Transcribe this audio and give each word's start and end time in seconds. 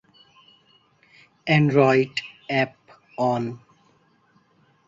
Android 1.45 2.09
app 2.49 2.75
on 3.19 3.59